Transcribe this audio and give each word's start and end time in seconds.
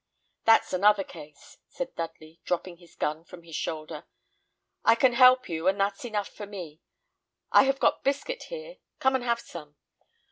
"That's 0.45 0.73
another 0.73 1.03
case," 1.03 1.59
said 1.67 1.93
Dudley, 1.93 2.39
dropping 2.43 2.77
his 2.77 2.95
gun 2.95 3.23
from 3.23 3.43
his 3.43 3.55
shoulder; 3.55 4.05
"I 4.83 4.95
can 4.95 5.13
help 5.13 5.47
you, 5.47 5.67
and 5.67 5.79
that's 5.79 6.03
enough 6.05 6.29
for 6.29 6.47
me. 6.47 6.81
I 7.51 7.65
have 7.65 7.79
got 7.79 8.03
biscuit 8.03 8.45
here; 8.49 8.77
come 8.99 9.13
and 9.13 9.23
have 9.23 9.39
some." 9.39 9.75